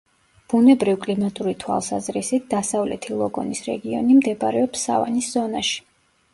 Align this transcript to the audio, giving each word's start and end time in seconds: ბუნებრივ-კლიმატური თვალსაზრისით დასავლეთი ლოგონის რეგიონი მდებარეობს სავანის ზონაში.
ბუნებრივ-კლიმატური 0.53 1.53
თვალსაზრისით 1.65 2.49
დასავლეთი 2.55 3.21
ლოგონის 3.21 3.63
რეგიონი 3.69 4.19
მდებარეობს 4.23 4.89
სავანის 4.91 5.33
ზონაში. 5.39 5.81